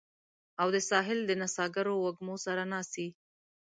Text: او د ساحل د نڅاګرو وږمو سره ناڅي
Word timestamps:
او 0.61 0.67
د 0.75 0.77
ساحل 0.89 1.19
د 1.25 1.31
نڅاګرو 1.41 1.93
وږمو 2.05 2.35
سره 2.45 2.63
ناڅي 2.71 3.07